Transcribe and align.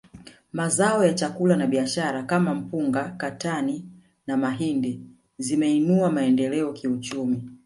Mazao 0.53 1.05
ya 1.05 1.13
chakula 1.13 1.55
na 1.55 1.67
biashara 1.67 2.23
kama 2.23 2.55
mpunga 2.55 3.09
katani 3.09 3.85
na 4.27 4.37
mahindi 4.37 5.01
zimeinua 5.37 6.11
maendeleo 6.11 6.73
kiuchumi 6.73 7.43